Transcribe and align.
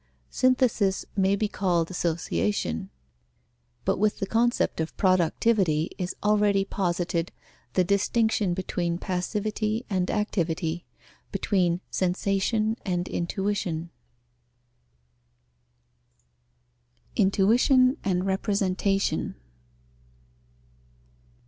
Synthesis 0.31 1.05
may 1.15 1.35
be 1.35 1.47
called 1.47 1.91
association; 1.91 2.89
but 3.85 3.99
with 3.99 4.17
the 4.17 4.25
concept 4.25 4.79
of 4.81 4.97
productivity 4.97 5.91
is 5.99 6.15
already 6.23 6.65
posited 6.65 7.31
the 7.73 7.83
distinction 7.83 8.55
between 8.55 8.97
passivity 8.97 9.85
and 9.91 10.09
activity, 10.09 10.87
between 11.31 11.81
sensation 11.91 12.77
and 12.83 13.07
intuition. 13.09 13.91
_Intuition 17.15 17.97
and 18.03 18.25
representation. 18.25 19.35